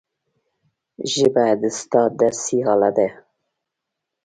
[1.13, 3.07] ژبه د استاد درسي آله ده